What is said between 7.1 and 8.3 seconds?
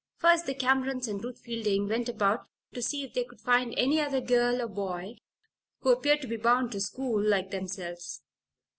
like themselves.